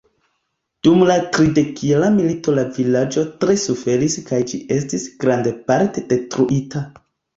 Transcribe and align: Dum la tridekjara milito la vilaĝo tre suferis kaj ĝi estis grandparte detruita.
Dum 0.85 1.03
la 1.09 1.17
tridekjara 1.35 2.07
milito 2.15 2.55
la 2.61 2.65
vilaĝo 2.77 3.27
tre 3.43 3.57
suferis 3.67 4.17
kaj 4.31 4.41
ĝi 4.53 4.61
estis 4.79 5.07
grandparte 5.25 6.05
detruita. 6.15 6.83